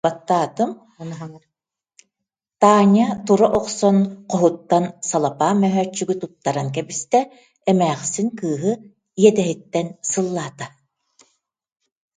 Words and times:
Таня 2.65 3.07
тура 3.25 3.47
охсон 3.59 3.97
хоһуттан 4.31 4.85
салапаан 5.09 5.57
мөһөөччүгү 5.63 6.13
туттаран 6.21 6.67
кэбистэ, 6.75 7.19
эмээхсин 7.71 8.27
кыыһы 8.39 8.71
иэдэһиттэн 9.23 9.87
сыллаата: 10.11 10.65